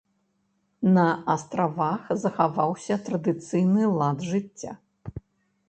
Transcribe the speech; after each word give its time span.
На 0.95 1.03
астравах 1.33 2.01
захаваўся 2.23 2.95
традыцыйны 3.11 3.83
лад 4.01 4.17
жыцця. 4.33 4.73